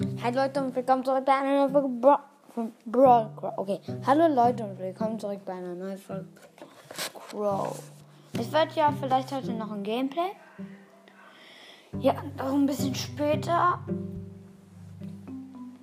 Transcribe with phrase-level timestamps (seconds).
[0.00, 1.88] Hi Leute und willkommen zurück bei einer neuen Folge
[2.54, 3.52] von Brawl Crow.
[3.56, 6.28] Okay, hallo Leute und willkommen zurück bei einer neuen Folge
[7.14, 7.76] Crow.
[8.34, 10.30] Es wird ja vielleicht heute noch ein Gameplay.
[11.98, 13.80] Ja, auch ein bisschen später.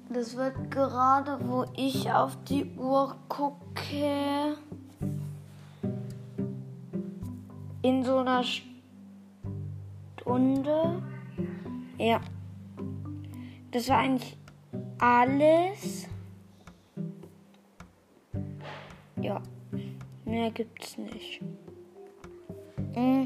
[0.07, 4.55] Das wird gerade, wo ich auf die Uhr gucke,
[7.81, 8.43] in so einer
[10.15, 11.01] Stunde.
[11.97, 12.21] Ja.
[13.75, 14.37] Das war eigentlich
[14.99, 16.07] alles.
[19.17, 19.41] Ja,
[20.23, 21.41] mehr gibt's nicht.
[22.93, 23.25] Mm,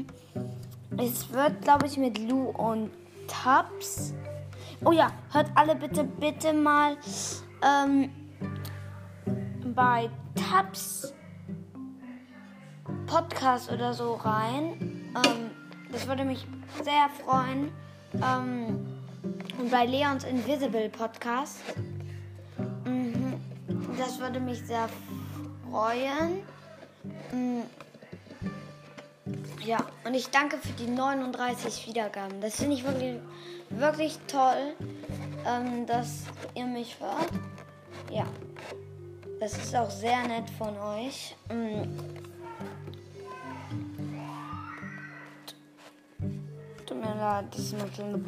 [0.98, 2.90] Es wird, glaube ich, mit Lou und
[3.28, 4.12] Tabs.
[4.84, 6.96] Oh ja, hört alle bitte, bitte mal
[7.62, 8.10] ähm,
[9.72, 11.14] bei Tabs
[13.06, 15.12] Podcast oder so rein.
[15.14, 15.52] Ähm,
[15.92, 16.44] das würde mich
[16.82, 17.70] sehr freuen.
[18.14, 18.99] Ähm,
[19.58, 21.58] und bei Leons Invisible Podcast.
[22.84, 23.34] Mhm.
[23.98, 24.88] Das würde mich sehr
[25.68, 26.42] freuen.
[27.32, 27.62] Mhm.
[29.64, 32.40] Ja, und ich danke für die 39 Wiedergaben.
[32.40, 33.16] Das finde ich wirklich,
[33.68, 34.74] wirklich toll,
[35.46, 37.30] ähm, dass ihr mich hört.
[38.10, 38.26] Ja,
[39.38, 41.36] das ist auch sehr nett von euch.
[47.20, 48.18] Leid, das ist noch so eine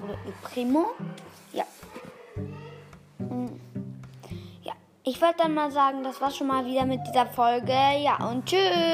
[0.42, 0.88] Primo.
[1.54, 1.64] Ja.
[3.18, 3.58] Mm.
[4.62, 7.72] Ja, ich wollte dann mal sagen, das war schon mal wieder mit dieser Folge.
[7.72, 8.92] Ja, und tschüss.